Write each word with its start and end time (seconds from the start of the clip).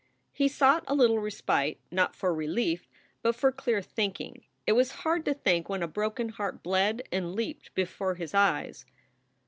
He 0.31 0.47
sought 0.47 0.83
a 0.87 0.95
little 0.95 1.19
respite, 1.19 1.79
not 1.91 2.15
for 2.15 2.33
relief, 2.33 2.87
but 3.21 3.35
for 3.35 3.51
clear 3.51 3.83
thinking. 3.83 4.45
It 4.65 4.71
was 4.71 4.91
hard 5.05 5.25
to 5.25 5.33
think 5.35 5.69
when 5.69 5.83
a 5.83 5.87
broken 5.87 6.29
heart 6.29 6.63
bled 6.63 7.03
and 7.11 7.35
leaped 7.35 7.71
before 7.75 8.15
his 8.15 8.33
eyes. 8.33 8.87